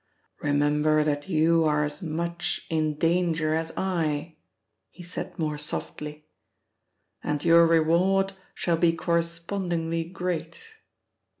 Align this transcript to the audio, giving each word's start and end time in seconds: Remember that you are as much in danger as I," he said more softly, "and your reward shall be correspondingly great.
Remember 0.41 1.03
that 1.03 1.29
you 1.29 1.63
are 1.65 1.83
as 1.83 2.01
much 2.01 2.65
in 2.71 2.95
danger 2.97 3.53
as 3.53 3.71
I," 3.77 4.37
he 4.89 5.03
said 5.03 5.37
more 5.37 5.59
softly, 5.59 6.25
"and 7.23 7.45
your 7.45 7.67
reward 7.67 8.33
shall 8.55 8.77
be 8.77 8.93
correspondingly 8.93 10.05
great. 10.05 10.63